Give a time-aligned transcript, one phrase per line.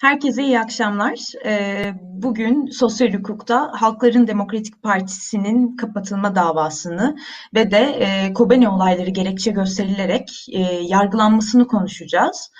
[0.00, 1.18] Herkese iyi akşamlar.
[1.44, 7.16] Ee, bugün sosyal hukukta Halkların Demokratik Partisi'nin kapatılma davasını
[7.54, 12.50] ve de e, Kobane olayları gerekçe gösterilerek e, yargılanmasını konuşacağız.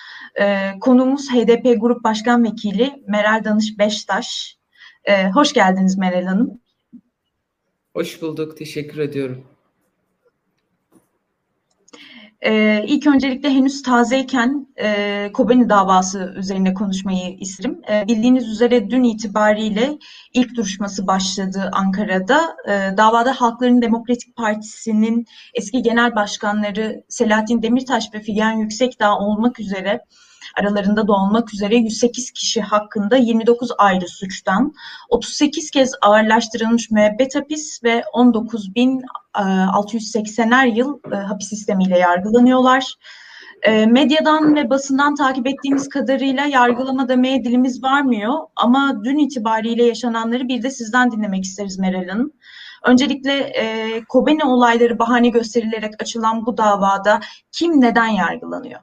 [0.41, 4.57] E, konuğumuz HDP Grup Başkan Vekili Meral Danış Beştaş.
[5.35, 6.61] Hoş geldiniz Meral Hanım.
[7.95, 9.45] Hoş bulduk, teşekkür ediyorum.
[12.43, 17.81] Ee, ilk öncelikle henüz tazeyken e, Kobani davası üzerine konuşmayı isterim.
[17.91, 19.99] E, bildiğiniz üzere dün itibariyle
[20.35, 22.57] ilk duruşması başladı Ankara'da.
[22.69, 30.01] E, davada Halkların Demokratik Partisi'nin eski genel başkanları Selahattin Demirtaş ve Figen Yüksekdağ olmak üzere
[30.61, 34.73] aralarında da olmak üzere 108 kişi hakkında 29 ayrı suçtan
[35.09, 42.95] 38 kez ağırlaştırılmış müebbet hapis ve 19.680'er yıl e, hapis sistemiyle yargılanıyorlar.
[43.63, 50.49] E, medyadan ve basından takip ettiğimiz kadarıyla yargılama demeye dilimiz varmıyor ama dün itibariyle yaşananları
[50.49, 52.33] bir de sizden dinlemek isteriz Meral Hanım.
[52.85, 57.21] Öncelikle e, Kobeni olayları bahane gösterilerek açılan bu davada
[57.53, 58.81] kim neden yargılanıyor?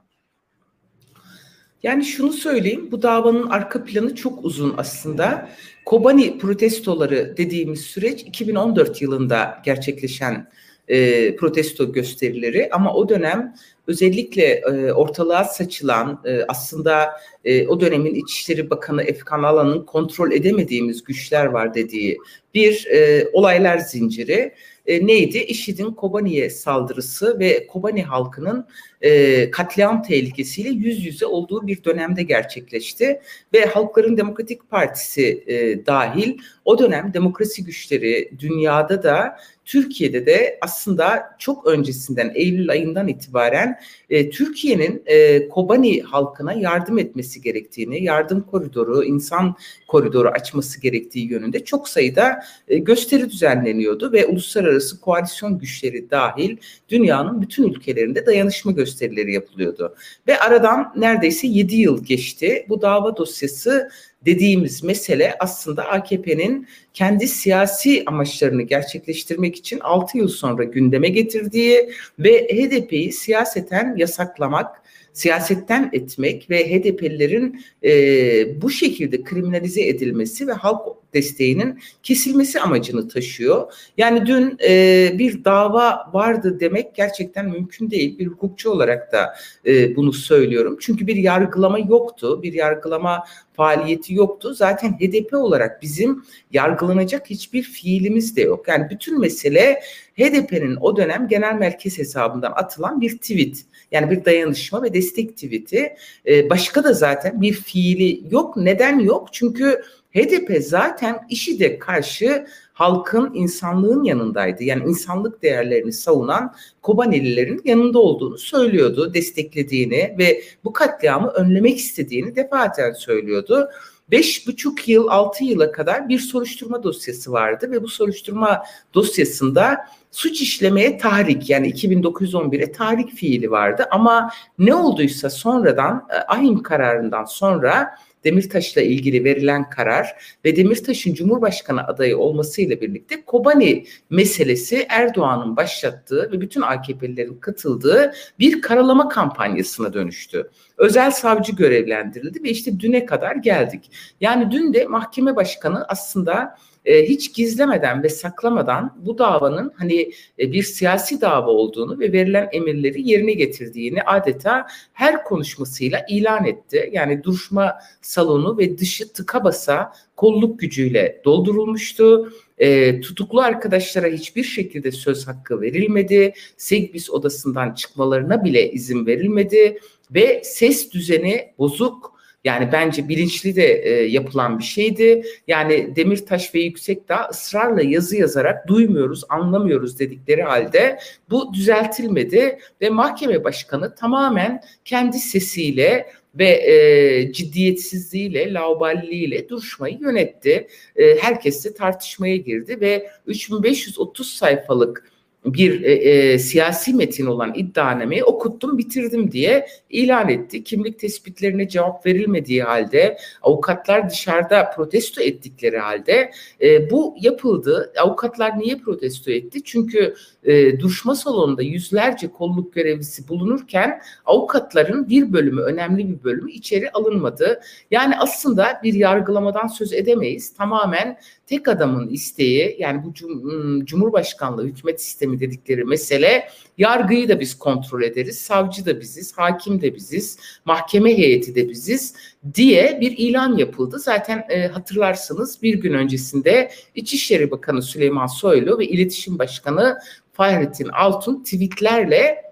[1.82, 5.48] Yani şunu söyleyeyim, bu davanın arka planı çok uzun aslında.
[5.84, 10.48] Kobani protestoları dediğimiz süreç 2014 yılında gerçekleşen
[10.88, 13.54] e, protesto gösterileri ama o dönem
[13.86, 17.10] özellikle e, ortalığa saçılan e, aslında
[17.44, 22.18] e, o dönemin İçişleri Bakanı Efkan Alan'ın kontrol edemediğimiz güçler var dediği
[22.58, 24.52] bir e, olaylar zinciri
[24.86, 25.38] e, neydi?
[25.38, 28.66] IŞİD'in Kobani'ye saldırısı ve Kobani halkının
[29.00, 33.20] e, katliam tehlikesiyle yüz yüze olduğu bir dönemde gerçekleşti
[33.54, 41.22] ve Halkların Demokratik Partisi e, dahil o dönem demokrasi güçleri dünyada da Türkiye'de de aslında
[41.38, 43.78] çok öncesinden Eylül ayından itibaren
[44.10, 49.56] e, Türkiye'nin e, Kobani halkına yardım etmesi gerektiğini, yardım koridoru, insan
[49.88, 56.56] koridoru açması gerektiği yönünde çok sayıda e, gösteri düzenleniyordu ve uluslararası koalisyon güçleri dahil
[56.88, 59.94] dünyanın bütün ülkelerinde dayanışma gösterileri yapılıyordu.
[60.28, 62.66] Ve aradan neredeyse 7 yıl geçti.
[62.68, 63.88] Bu dava dosyası
[64.26, 72.48] dediğimiz mesele aslında AKP'nin kendi siyasi amaçlarını gerçekleştirmek için 6 yıl sonra gündeme getirdiği ve
[72.48, 74.82] HDP'yi siyaseten yasaklamak,
[75.18, 83.72] siyasetten etmek ve HDP'lilerin e, bu şekilde kriminalize edilmesi ve halk desteğinin kesilmesi amacını taşıyor.
[83.96, 88.18] Yani dün e, bir dava vardı demek gerçekten mümkün değil.
[88.18, 89.34] Bir hukukçu olarak da
[89.66, 90.76] e, bunu söylüyorum.
[90.80, 92.42] Çünkü bir yargılama yoktu.
[92.42, 94.54] Bir yargılama faaliyeti yoktu.
[94.54, 98.68] Zaten HDP olarak bizim yargılanacak hiçbir fiilimiz de yok.
[98.68, 99.80] Yani bütün mesele
[100.18, 103.64] HDP'nin o dönem genel merkez hesabından atılan bir tweet.
[103.92, 105.96] Yani bir dayanışma ve destek tweet'i.
[106.26, 108.56] Ee, başka da zaten bir fiili yok.
[108.56, 109.28] Neden yok?
[109.32, 109.82] Çünkü
[110.14, 114.64] HDP zaten işi de karşı halkın insanlığın yanındaydı.
[114.64, 122.92] Yani insanlık değerlerini savunan Kobanelilerin yanında olduğunu söylüyordu, desteklediğini ve bu katliamı önlemek istediğini defaten
[122.92, 123.68] söylüyordu.
[124.10, 128.62] Beş buçuk yıl, altı yıla kadar bir soruşturma dosyası vardı ve bu soruşturma
[128.94, 129.76] dosyasında
[130.10, 137.24] suç işlemeye tahrik yani 2911'e tahrik fiili vardı ama ne olduysa sonradan e, ahim kararından
[137.24, 137.94] sonra
[138.24, 140.08] Demirtaş'la ilgili verilen karar
[140.44, 148.60] ve Demirtaş'ın Cumhurbaşkanı adayı olmasıyla birlikte Kobani meselesi Erdoğan'ın başlattığı ve bütün AKP'lilerin katıldığı bir
[148.60, 150.50] karalama kampanyasına dönüştü.
[150.76, 153.90] Özel savcı görevlendirildi ve işte düne kadar geldik.
[154.20, 156.56] Yani dün de mahkeme başkanı aslında
[156.88, 162.48] e, hiç gizlemeden ve saklamadan bu davanın hani e, bir siyasi dava olduğunu ve verilen
[162.52, 166.90] emirleri yerine getirdiğini adeta her konuşmasıyla ilan etti.
[166.92, 172.32] Yani duruşma salonu ve dışı tıka basa kolluk gücüyle doldurulmuştu.
[172.58, 176.32] E, tutuklu arkadaşlara hiçbir şekilde söz hakkı verilmedi.
[176.56, 179.78] Segbis odasından çıkmalarına bile izin verilmedi
[180.10, 182.17] ve ses düzeni bozuk
[182.48, 185.22] yani bence bilinçli de e, yapılan bir şeydi.
[185.46, 190.98] Yani Demirtaş ve Yüksekdağ ısrarla yazı yazarak duymuyoruz, anlamıyoruz dedikleri halde
[191.30, 200.68] bu düzeltilmedi ve mahkeme başkanı tamamen kendi sesiyle ve e, ciddiyetsizliğiyle, lauballiliğiyle duruşmayı yönetti.
[200.96, 205.07] E, herkes de tartışmaya girdi ve 3530 sayfalık
[205.44, 210.64] bir e, e, siyasi metin olan iddianameyi okuttum bitirdim diye ilan etti.
[210.64, 216.30] Kimlik tespitlerine cevap verilmediği halde avukatlar dışarıda protesto ettikleri halde
[216.62, 217.92] e, bu yapıldı.
[217.98, 219.64] Avukatlar niye protesto etti?
[219.64, 220.14] Çünkü
[220.44, 227.60] e, duruşma salonunda yüzlerce kolluk görevlisi bulunurken avukatların bir bölümü önemli bir bölümü içeri alınmadı.
[227.90, 230.54] Yani aslında bir yargılamadan söz edemeyiz.
[230.54, 236.48] Tamamen tek adamın isteği yani bu cum- Cumhurbaşkanlığı hükümet sistemi dedikleri mesele
[236.78, 242.14] yargıyı da biz kontrol ederiz, savcı da biziz, hakim de biziz, mahkeme heyeti de biziz
[242.54, 243.98] diye bir ilan yapıldı.
[243.98, 249.98] Zaten e, hatırlarsınız bir gün öncesinde İçişleri Bakanı Süleyman Soylu ve İletişim Başkanı
[250.32, 252.47] Fahrettin Altun tweetlerle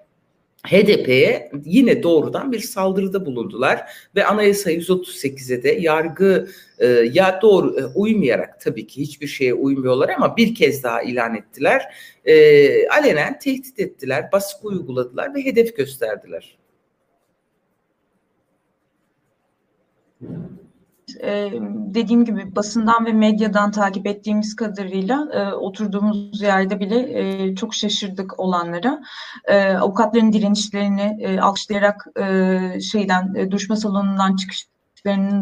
[0.66, 3.80] HDP'ye yine doğrudan bir saldırıda bulundular
[4.16, 6.48] ve Anayasa 138'e de yargı
[6.78, 11.34] e, ya doğru e, uymayarak tabii ki hiçbir şeye uymuyorlar ama bir kez daha ilan
[11.34, 11.82] ettiler.
[12.24, 16.56] E, alenen tehdit ettiler, baskı uyguladılar ve hedef gösterdiler.
[21.22, 21.52] E,
[21.94, 28.40] dediğim gibi basından ve medyadan takip ettiğimiz kadarıyla e, oturduğumuz yerde bile e, çok şaşırdık
[28.40, 29.02] olanlara.
[29.44, 34.66] E, avukatların direnişlerini e, alkışlayarak e, şeyden e, duruşma salonundan çıkış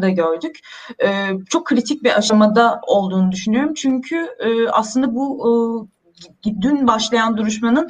[0.01, 0.59] da gördük.
[1.03, 3.73] E, çok kritik bir aşamada olduğunu düşünüyorum.
[3.73, 5.87] Çünkü e, aslında bu
[6.45, 7.89] e, dün başlayan duruşmanın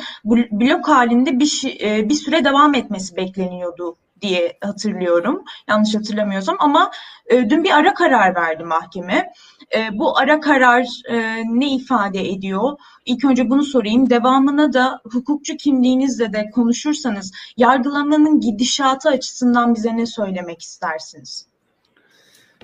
[0.51, 5.43] blok halinde bir, e, bir süre devam etmesi bekleniyordu diye hatırlıyorum.
[5.69, 6.91] Yanlış hatırlamıyorsam ama
[7.25, 9.33] e, dün bir ara karar verdi mahkeme.
[9.75, 12.77] E, bu ara karar e, ne ifade ediyor?
[13.05, 14.09] İlk önce bunu sorayım.
[14.09, 21.47] Devamına da hukukçu kimliğinizle de konuşursanız yargılamanın gidişatı açısından bize ne söylemek istersiniz?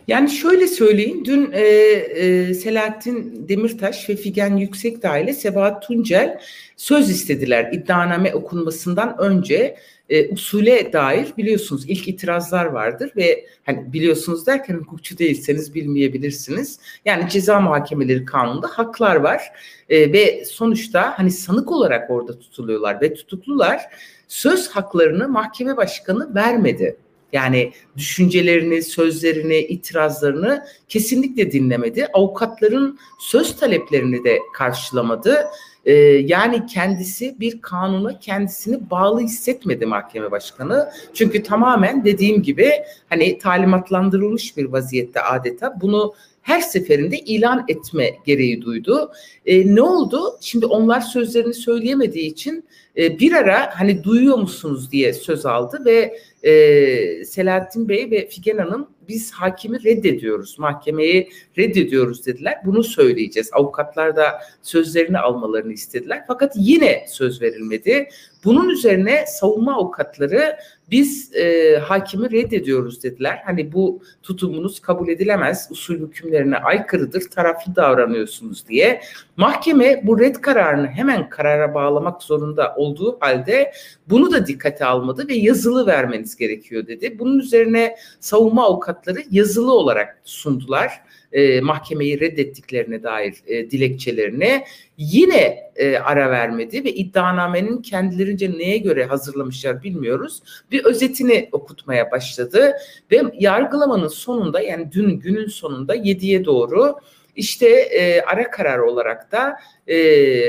[0.07, 6.39] Yani şöyle söyleyeyim, dün e, e, Selahattin Demirtaş ve Figen Yüksekdağ ile Sebahat Tuncel
[6.77, 9.77] söz istediler iddianame okunmasından önce
[10.11, 16.79] e, usule dair biliyorsunuz ilk itirazlar vardır ve hani biliyorsunuz derken hukukçu değilseniz bilmeyebilirsiniz.
[17.05, 19.41] Yani ceza muhakemeleri kanununda haklar var
[19.89, 23.81] e, ve sonuçta hani sanık olarak orada tutuluyorlar ve tutuklular
[24.27, 26.97] söz haklarını mahkeme başkanı vermedi.
[27.33, 32.07] Yani düşüncelerini, sözlerini, itirazlarını kesinlikle dinlemedi.
[32.13, 35.45] Avukatların söz taleplerini de karşılamadı.
[35.86, 35.94] Ee,
[36.25, 40.89] yani kendisi bir kanuna kendisini bağlı hissetmedi mahkeme başkanı.
[41.13, 42.72] Çünkü tamamen dediğim gibi
[43.10, 49.12] hani talimatlandırılmış bir vaziyette adeta bunu her seferinde ilan etme gereği duydu.
[49.45, 50.38] E, ne oldu?
[50.42, 52.66] Şimdi onlar sözlerini söyleyemediği için
[52.98, 58.57] e, bir ara hani duyuyor musunuz diye söz aldı ve e, Selahattin Bey ve Figen
[58.57, 62.57] Hanım biz hakimi reddediyoruz, mahkemeyi reddediyoruz dediler.
[62.65, 63.50] Bunu söyleyeceğiz.
[63.53, 66.24] Avukatlar da sözlerini almalarını istediler.
[66.27, 68.09] Fakat yine söz verilmedi.
[68.45, 70.57] Bunun üzerine savunma avukatları
[70.92, 73.42] biz e, hakimi reddediyoruz dediler.
[73.45, 79.01] Hani bu tutumunuz kabul edilemez, usul hükümlerine aykırıdır, taraflı davranıyorsunuz diye.
[79.38, 83.71] Mahkeme bu red kararını hemen karara bağlamak zorunda olduğu halde
[84.09, 87.19] bunu da dikkate almadı ve yazılı vermeniz gerekiyor dedi.
[87.19, 88.90] Bunun üzerine savunma avukatları
[89.31, 91.01] yazılı olarak sundular
[91.31, 94.66] e, mahkemeyi reddettiklerine dair e, dilekçelerini
[94.97, 100.44] yine e, ara vermedi ve iddianamenin kendilerince neye göre hazırlamışlar bilmiyoruz.
[100.71, 102.73] Bir özetini okutmaya başladı
[103.11, 106.95] ve yargılamanın sonunda yani dün günün sonunda 7'ye doğru
[107.35, 109.56] işte e, ara karar olarak da
[109.88, 109.97] e,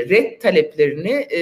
[0.09, 1.39] red taleplerini e,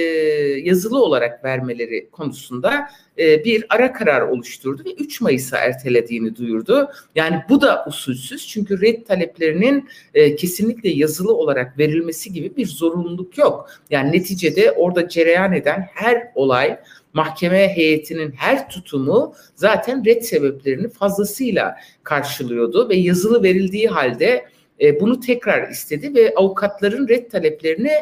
[0.68, 6.90] yazılı olarak vermeleri konusunda e, bir ara karar oluşturdu ve 3 Mayıs'a ertelediğini duyurdu.
[7.14, 13.38] Yani bu da usulsüz çünkü red taleplerinin e, kesinlikle yazılı olarak verilmesi gibi bir zorunluluk
[13.38, 13.70] yok.
[13.90, 16.78] Yani neticede orada cereyan eden her olay
[17.12, 24.44] mahkeme heyetinin her tutumu zaten red sebeplerini fazlasıyla karşılıyordu ve yazılı verildiği halde
[24.82, 27.92] e, bunu tekrar istedi ve avukatların red taleplerini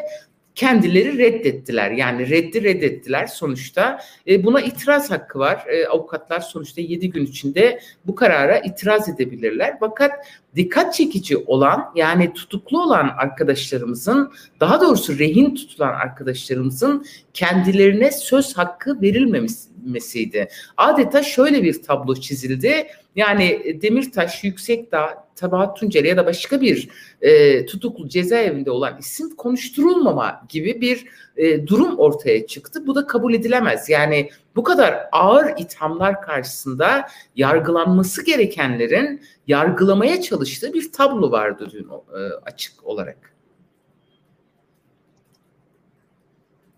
[0.55, 1.91] kendileri reddettiler.
[1.91, 3.99] Yani reddi reddettiler sonuçta.
[4.27, 5.65] E, buna itiraz hakkı var.
[5.67, 9.77] E, avukatlar sonuçta 7 gün içinde bu karara itiraz edebilirler.
[9.79, 10.11] Fakat
[10.55, 19.01] dikkat çekici olan yani tutuklu olan arkadaşlarımızın daha doğrusu rehin tutulan arkadaşlarımızın kendilerine söz hakkı
[19.01, 20.47] verilmemesiydi.
[20.77, 22.87] Adeta şöyle bir tablo çizildi.
[23.15, 26.89] Yani Demirtaş, Yüksekdağ, Tabahat Tunceli ya da başka bir
[27.21, 31.05] e, tutuklu cezaevinde olan isim konuşturulmama gibi bir
[31.37, 32.87] e, durum ortaya çıktı.
[32.87, 33.89] Bu da kabul edilemez.
[33.89, 42.19] Yani bu kadar ağır ithamlar karşısında yargılanması gerekenlerin yargılamaya çalıştığı bir tablo vardı dün e,
[42.45, 43.31] açık olarak.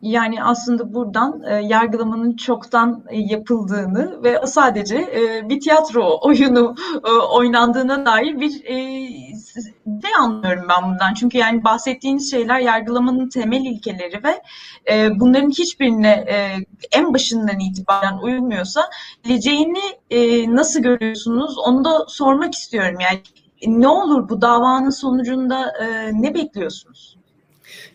[0.02, 6.76] Yani aslında buradan e, yargılamanın çoktan e, yapıldığını ve sadece e, bir tiyatro oyunu
[7.06, 8.76] e, oynandığına dair bir e,
[10.02, 11.14] şey anlıyorum ben bundan.
[11.14, 14.42] Çünkü yani bahsettiğiniz şeyler yargılamanın temel ilkeleri ve
[14.92, 16.58] e, bunların hiçbirine e,
[16.92, 18.90] en başından itibaren uyulmuyorsa
[19.24, 23.00] geleceğini e, nasıl görüyorsunuz onu da sormak istiyorum.
[23.00, 23.22] Yani
[23.68, 27.18] ne olur bu davanın sonucunda e, ne bekliyorsunuz?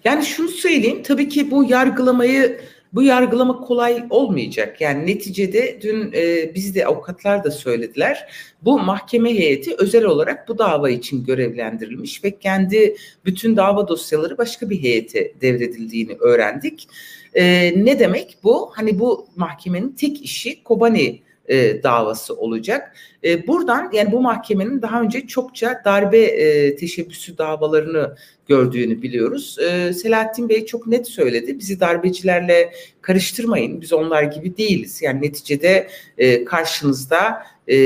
[0.04, 2.60] Yani şunu söyleyeyim tabii ki bu yargılamayı
[2.92, 4.80] bu yargılama kolay olmayacak.
[4.80, 8.32] Yani neticede dün e, biz de avukatlar da söylediler.
[8.62, 14.70] Bu mahkeme heyeti özel olarak bu dava için görevlendirilmiş ve kendi bütün dava dosyaları başka
[14.70, 16.88] bir heyete devredildiğini öğrendik.
[17.34, 18.70] E, ne demek bu?
[18.74, 22.96] Hani bu mahkemenin tek işi Kobani e, davası olacak.
[23.24, 28.16] E, buradan yani bu mahkemenin daha önce çokça darbe e, teşebbüsü davalarını
[28.48, 29.56] gördüğünü biliyoruz.
[29.58, 31.58] E, Selahattin Bey çok net söyledi.
[31.58, 33.80] Bizi darbecilerle karıştırmayın.
[33.80, 35.02] Biz onlar gibi değiliz.
[35.02, 35.88] Yani neticede
[36.18, 37.76] e, karşınızda e,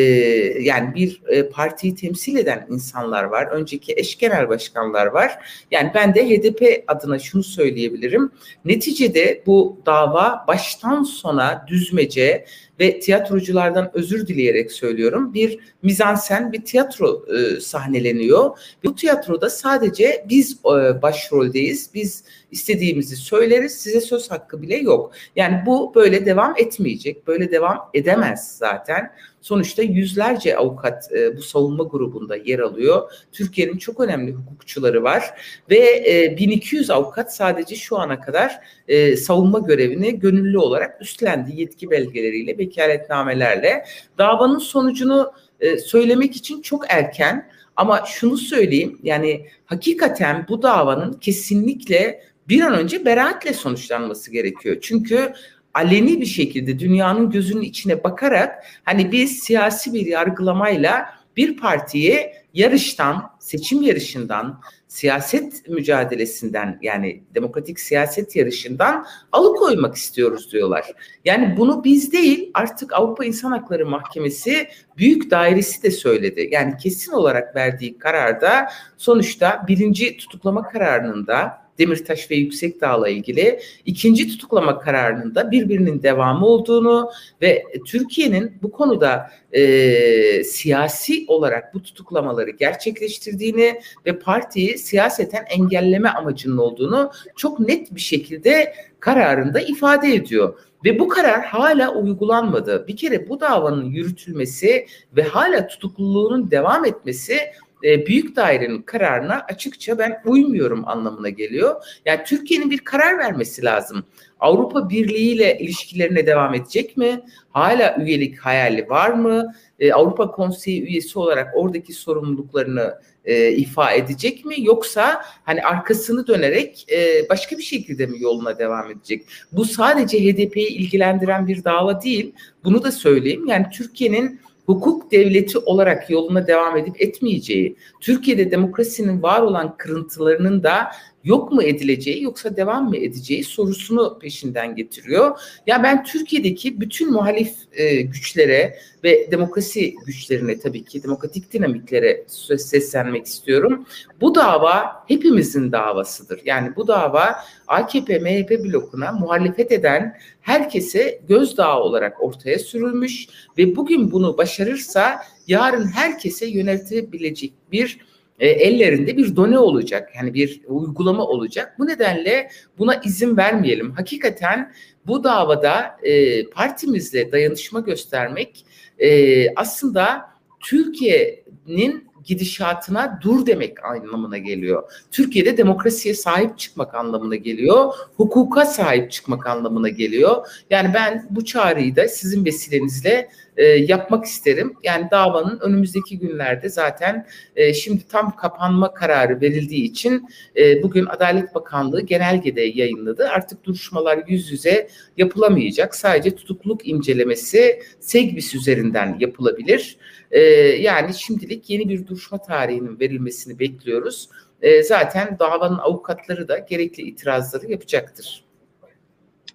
[0.60, 3.46] yani bir e, partiyi temsil eden insanlar var.
[3.46, 5.38] Önceki eş genel başkanlar var.
[5.70, 8.30] Yani ben de HDP adına şunu söyleyebilirim.
[8.64, 12.44] Neticede bu dava baştan sona düzmece
[12.80, 15.34] ve tiyatroculardan özür dileyerek söylüyorum.
[15.34, 18.58] Bir mizansen, bir tiyatro e, sahneleniyor.
[18.84, 21.90] Bu tiyatroda sadece biz e, başroldeyiz.
[21.94, 23.72] Biz istediğimizi söyleriz.
[23.72, 25.12] Size söz hakkı bile yok.
[25.36, 27.26] Yani bu böyle devam etmeyecek.
[27.26, 29.12] Böyle devam edemez zaten.
[29.40, 33.10] Sonuçta yüzlerce avukat e, bu savunma grubunda yer alıyor.
[33.32, 35.34] Türkiye'nin çok önemli hukukçuları var
[35.70, 38.60] ve e, 1200 avukat sadece şu ana kadar
[38.92, 43.84] e, savunma görevini gönüllü olarak üstlendi yetki belgeleriyle, vekaletnamelerle.
[44.18, 52.20] Davanın sonucunu e, söylemek için çok erken ama şunu söyleyeyim yani hakikaten bu davanın kesinlikle
[52.48, 54.76] bir an önce beraatle sonuçlanması gerekiyor.
[54.80, 55.32] Çünkü
[55.74, 63.30] aleni bir şekilde dünyanın gözünün içine bakarak hani biz siyasi bir yargılamayla bir partiye yarıştan,
[63.38, 70.92] seçim yarışından, siyaset mücadelesinden yani demokratik siyaset yarışından alıkoymak istiyoruz diyorlar.
[71.24, 76.48] Yani bunu biz değil artık Avrupa İnsan Hakları Mahkemesi büyük dairesi de söyledi.
[76.52, 84.28] Yani kesin olarak verdiği kararda sonuçta birinci tutuklama kararının da Demirtaş ve Yüksekdağ'la ilgili ikinci
[84.28, 87.10] tutuklama kararının da birbirinin devamı olduğunu
[87.42, 96.58] ve Türkiye'nin bu konuda e, siyasi olarak bu tutuklamaları gerçekleştirdiğini ve partiyi siyaseten engelleme amacının
[96.58, 100.58] olduğunu çok net bir şekilde kararında ifade ediyor.
[100.84, 102.88] Ve bu karar hala uygulanmadı.
[102.88, 104.86] Bir kere bu davanın yürütülmesi
[105.16, 107.38] ve hala tutukluluğunun devam etmesi
[107.84, 111.82] e, büyük dairenin kararına açıkça ben uymuyorum anlamına geliyor.
[112.06, 114.04] Yani Türkiye'nin bir karar vermesi lazım.
[114.40, 117.20] Avrupa Birliği ile ilişkilerine devam edecek mi?
[117.50, 119.54] Hala üyelik hayali var mı?
[119.80, 124.54] E, Avrupa Konseyi üyesi olarak oradaki sorumluluklarını e, ifa edecek mi?
[124.58, 129.26] Yoksa hani arkasını dönerek e, başka bir şekilde mi yoluna devam edecek?
[129.52, 132.32] Bu sadece HDP'yi ilgilendiren bir dava değil.
[132.64, 133.46] Bunu da söyleyeyim.
[133.46, 140.90] Yani Türkiye'nin hukuk devleti olarak yoluna devam edip etmeyeceği, Türkiye'de demokrasinin var olan kırıntılarının da
[141.24, 145.38] yok mu edileceği yoksa devam mı edeceği sorusunu peşinden getiriyor.
[145.66, 152.24] Ya ben Türkiye'deki bütün muhalif e, güçlere ve demokrasi güçlerine tabii ki demokratik dinamiklere
[152.58, 153.86] seslenmek istiyorum.
[154.20, 156.40] Bu dava hepimizin davasıdır.
[156.44, 157.36] Yani bu dava
[157.66, 165.86] AKP MHP blokuna muhalefet eden herkese gözdağı olarak ortaya sürülmüş ve bugün bunu başarırsa yarın
[165.86, 167.98] herkese yöneltebilecek bir
[168.42, 170.12] e, ellerinde bir done olacak.
[170.16, 171.74] Yani bir uygulama olacak.
[171.78, 173.92] Bu nedenle buna izin vermeyelim.
[173.92, 174.72] Hakikaten
[175.06, 178.66] bu davada e, partimizle dayanışma göstermek
[178.98, 180.20] e, aslında
[180.60, 184.92] Türkiye'nin gidişatına dur demek anlamına geliyor.
[185.10, 187.92] Türkiye'de demokrasiye sahip çıkmak anlamına geliyor.
[188.16, 190.46] Hukuka sahip çıkmak anlamına geliyor.
[190.70, 194.74] Yani ben bu çağrıyı da sizin vesilenizle e, yapmak isterim.
[194.82, 201.54] Yani davanın önümüzdeki günlerde zaten e, şimdi tam kapanma kararı verildiği için e, bugün Adalet
[201.54, 203.28] Bakanlığı genelgede yayınladı.
[203.28, 205.94] Artık duruşmalar yüz yüze yapılamayacak.
[205.94, 209.96] Sadece tutukluluk incelemesi SEGBİS üzerinden yapılabilir.
[210.30, 210.40] E,
[210.80, 214.28] yani şimdilik yeni bir duruşma tarihinin verilmesini bekliyoruz.
[214.62, 218.44] E, zaten davanın avukatları da gerekli itirazları yapacaktır.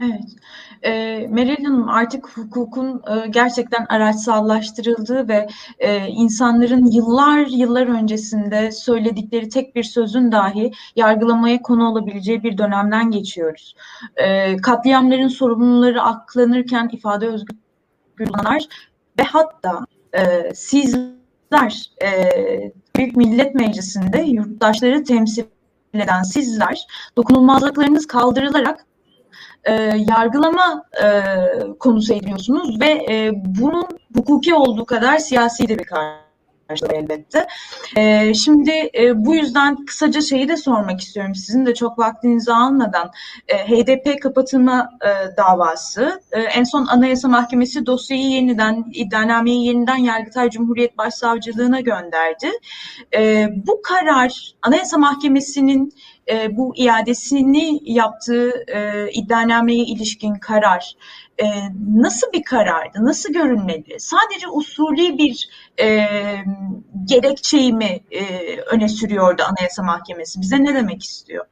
[0.01, 0.21] Evet.
[0.83, 0.91] E,
[1.29, 5.47] Meral Hanım artık hukukun e, gerçekten araçsallaştırıldığı ve
[5.79, 13.11] e, insanların yıllar yıllar öncesinde söyledikleri tek bir sözün dahi yargılamaya konu olabileceği bir dönemden
[13.11, 13.75] geçiyoruz.
[14.15, 17.57] E, katliamların sorumluları aklanırken ifade özgürlüğü
[19.19, 22.11] ve hatta e, sizler e,
[22.95, 25.43] Büyük Millet Meclisi'nde yurttaşları temsil
[25.93, 28.85] eden sizler dokunulmazlıklarınız kaldırılarak
[29.67, 29.73] e,
[30.09, 31.07] yargılama e,
[31.79, 35.85] konusu ediyorsunuz ve e, bunun hukuki olduğu kadar siyasi de bir
[36.67, 37.47] karşılığı elbette.
[37.95, 41.35] E, şimdi e, bu yüzden kısaca şeyi de sormak istiyorum.
[41.35, 43.11] Sizin de çok vaktinizi almadan
[43.47, 46.21] e, HDP kapatılma e, davası.
[46.31, 52.51] E, en son Anayasa Mahkemesi dosyayı yeniden, iddianameyi yeniden Yargıtay Cumhuriyet Başsavcılığına gönderdi.
[53.13, 55.93] E, bu karar Anayasa Mahkemesi'nin
[56.29, 60.95] e, bu iadesini yaptığı e, iddianameye ilişkin karar
[61.41, 61.45] e,
[61.95, 63.99] nasıl bir karardı, nasıl görünmeli?
[63.99, 66.07] Sadece usulü bir e,
[67.05, 70.41] gerekçeyi mi e, öne sürüyordu Anayasa Mahkemesi?
[70.41, 71.45] Bize ne demek istiyor?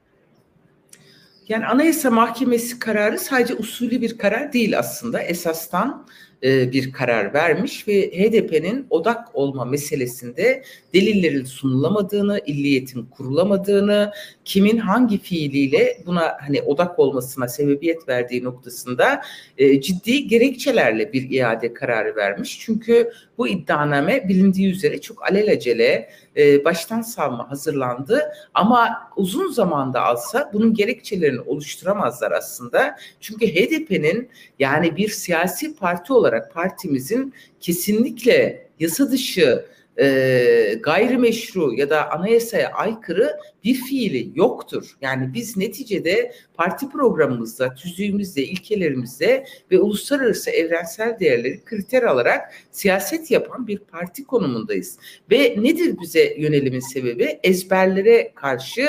[1.47, 5.21] Yani Anayasa Mahkemesi kararı sadece usulü bir karar değil aslında.
[5.21, 6.07] Esastan
[6.43, 10.63] e, bir karar vermiş ve HDP'nin odak olma meselesinde
[10.93, 14.11] delillerin sunulamadığını, illiyetin kurulamadığını,
[14.45, 19.21] kimin hangi fiiliyle buna hani odak olmasına sebebiyet verdiği noktasında
[19.57, 22.59] e, ciddi gerekçelerle bir iade kararı vermiş.
[22.59, 28.21] Çünkü bu iddianame bilindiği üzere çok alelacele e, baştan savma hazırlandı
[28.53, 32.95] ama uzun zamanda alsa bunun gerekçelerini oluşturamazlar aslında.
[33.21, 39.65] Çünkü HDP'nin yani bir siyasi parti olarak partimizin kesinlikle yasa dışı
[39.99, 44.97] e, gayrimeşru ya da anayasaya aykırı bir fiili yoktur.
[45.01, 53.67] Yani biz neticede parti programımızda, tüzüğümüzde, ilkelerimizde ve uluslararası evrensel değerleri kriter alarak siyaset yapan
[53.67, 54.97] bir parti konumundayız.
[55.31, 57.39] Ve nedir bize yönelimin sebebi?
[57.43, 58.87] Ezberlere karşı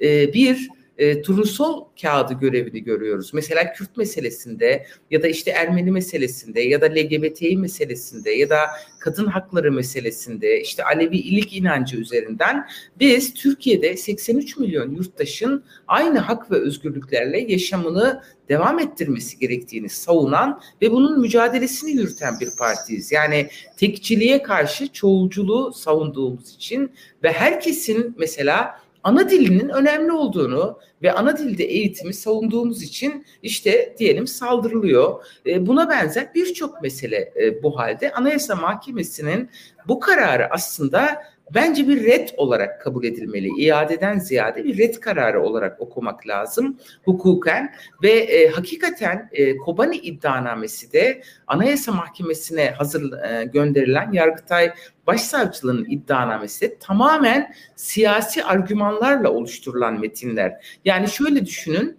[0.00, 0.68] e, bir
[0.98, 3.34] e, turnusol kağıdı görevini görüyoruz.
[3.34, 8.58] Mesela Kürt meselesinde ya da işte Ermeni meselesinde ya da LGBTİ meselesinde ya da
[9.00, 12.66] kadın hakları meselesinde işte Alevi ilik inancı üzerinden
[13.00, 20.90] biz Türkiye'de 83 milyon yurttaşın aynı hak ve özgürlüklerle yaşamını devam ettirmesi gerektiğini savunan ve
[20.90, 23.12] bunun mücadelesini yürüten bir partiyiz.
[23.12, 31.38] Yani tekçiliğe karşı çoğulculuğu savunduğumuz için ve herkesin mesela ana dilinin önemli olduğunu ve ana
[31.38, 35.24] dilde eğitimi savunduğumuz için işte diyelim saldırılıyor.
[35.46, 38.12] E, buna benzer birçok mesele e, bu halde.
[38.12, 39.50] Anayasa Mahkemesi'nin
[39.88, 41.22] bu kararı aslında
[41.54, 43.48] bence bir red olarak kabul edilmeli.
[43.58, 50.92] İadeden ziyade bir red kararı olarak okumak lazım hukuken ve e, hakikaten e, Kobani iddianamesi
[50.92, 54.72] de Anayasa Mahkemesi'ne hazır e, gönderilen Yargıtay
[55.06, 60.80] Başsavcılığının iddianamesi de tamamen siyasi argümanlarla oluşturulan metinler.
[60.84, 61.98] Yani şöyle düşünün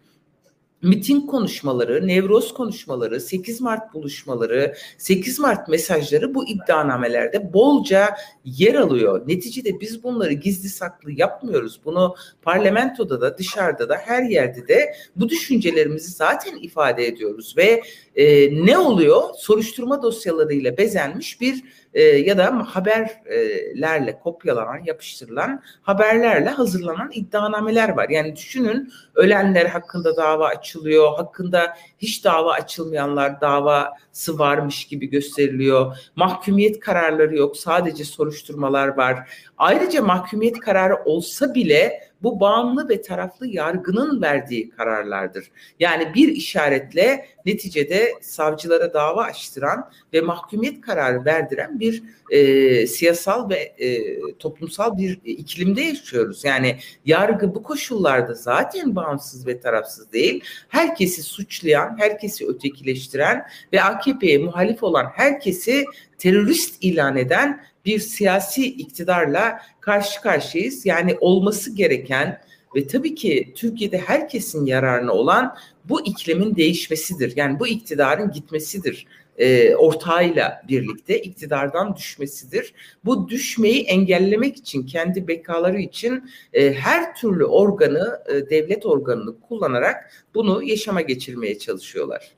[0.82, 8.16] miting konuşmaları, nevroz konuşmaları, 8 Mart buluşmaları, 8 Mart mesajları bu iddianamelerde bolca
[8.46, 9.28] yer alıyor.
[9.28, 11.82] Neticede biz bunları gizli saklı yapmıyoruz.
[11.86, 17.82] Bunu parlamentoda da dışarıda da her yerde de bu düşüncelerimizi zaten ifade ediyoruz ve
[18.16, 19.22] e, ne oluyor?
[19.38, 28.10] Soruşturma dosyalarıyla bezenmiş bir e, ya da haberlerle kopyalanan, yapıştırılan haberlerle hazırlanan iddianameler var.
[28.10, 35.98] Yani düşünün ölenler hakkında dava açılıyor, hakkında hiç dava açılmayanlar davası varmış gibi gösteriliyor.
[36.16, 39.30] Mahkumiyet kararları yok, sadece soruşturmalar var.
[39.58, 45.52] Ayrıca mahkumiyet kararı olsa bile bu bağımlı ve taraflı yargının verdiği kararlardır.
[45.80, 53.56] Yani bir işaretle neticede savcılara dava açtıran ve mahkumiyet kararı verdiren bir e, siyasal ve
[53.56, 56.46] e, toplumsal bir iklimde yaşıyoruz.
[56.46, 60.44] Yani yargı bu koşullarda zaten bağımsız ve tarafsız değil.
[60.68, 65.86] Herkesi suçlayan, herkesi ötekileştiren ve AKP'ye muhalif olan herkesi
[66.20, 70.86] terörist ilan eden bir siyasi iktidarla karşı karşıyayız.
[70.86, 72.42] Yani olması gereken
[72.76, 75.56] ve tabii ki Türkiye'de herkesin yararına olan
[75.86, 77.34] bu iklimin değişmesidir.
[77.36, 79.08] Yani bu iktidarın gitmesidir.
[79.38, 82.74] E, ortağıyla birlikte iktidardan düşmesidir.
[83.06, 90.12] Bu düşmeyi engellemek için kendi bekaları için e, her türlü organı e, devlet organını kullanarak
[90.34, 92.32] bunu yaşama geçirmeye çalışıyorlar.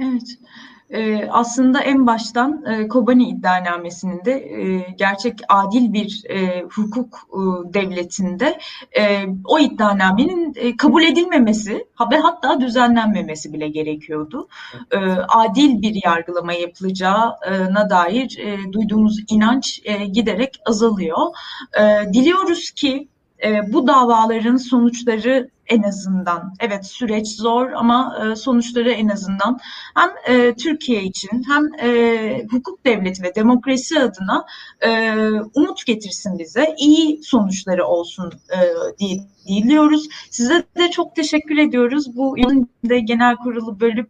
[0.00, 0.38] Evet.
[0.90, 7.28] Ee, aslında en baştan e, Kobani iddianamesinin de e, gerçek adil bir e, hukuk
[7.74, 8.58] devletinde
[9.44, 14.48] o iddianamenin kabul edilmemesi ve hatta düzenlenmemesi bile gerekiyordu.
[15.28, 18.40] Adil bir yargılama yapılacağına dair
[18.72, 21.18] duyduğumuz inanç giderek azalıyor.
[22.12, 23.08] Diliyoruz ki
[23.68, 29.58] bu davaların sonuçları en azından evet süreç zor ama e, sonuçları en azından
[29.94, 34.46] hem e, Türkiye için hem e, hukuk devleti ve demokrasi adına
[35.54, 38.58] umut getirsin bize iyi sonuçları olsun e,
[38.98, 40.08] diye diliyoruz.
[40.30, 42.16] Size de çok teşekkür ediyoruz.
[42.16, 44.08] Bu yılın de genel kurulu bölüp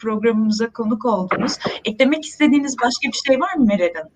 [0.00, 1.52] programımıza konuk oldunuz.
[1.84, 4.10] Eklemek istediğiniz başka bir şey var mı Meral Hanım?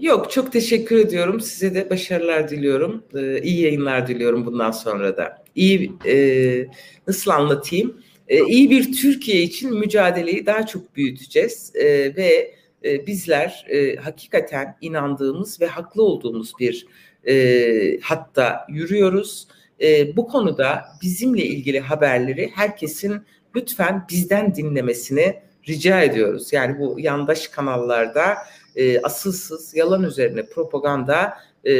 [0.00, 1.40] Yok çok teşekkür ediyorum.
[1.40, 3.04] Size de başarılar diliyorum.
[3.14, 5.45] Ee, iyi yayınlar diliyorum bundan sonra da.
[5.56, 6.66] İyi e,
[7.08, 8.00] nasıl anlatayım?
[8.28, 11.84] E, iyi bir Türkiye için mücadeleyi daha çok büyüteceğiz e,
[12.16, 16.86] ve e, bizler e, hakikaten inandığımız ve haklı olduğumuz bir
[17.28, 19.48] e, hatta yürüyoruz.
[19.80, 23.22] E, bu konuda bizimle ilgili haberleri herkesin
[23.56, 25.36] lütfen bizden dinlemesini
[25.68, 26.52] rica ediyoruz.
[26.52, 28.36] Yani bu yandaş kanallarda
[28.76, 31.74] e, asılsız, yalan üzerine propaganda e,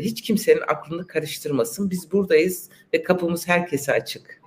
[0.00, 1.90] hiç kimsenin aklını karıştırmasın.
[1.90, 4.40] Biz buradayız ve kapımız herkese açık.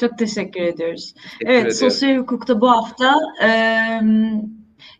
[0.00, 1.14] Çok teşekkür ediyoruz.
[1.14, 1.90] Teşekkür evet, ediyorum.
[1.90, 3.48] sosyal hukukta bu hafta e,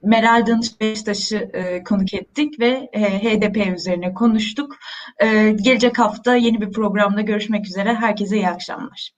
[0.03, 4.77] Meral Danış Beştaş'ı e, konuk ettik ve e, HDP üzerine konuştuk.
[5.19, 7.95] E, gelecek hafta yeni bir programda görüşmek üzere.
[7.95, 9.11] Herkese iyi akşamlar.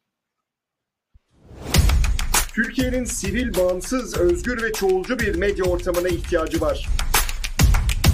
[2.54, 6.88] Türkiye'nin sivil, bağımsız, özgür ve çoğulcu bir medya ortamına ihtiyacı var.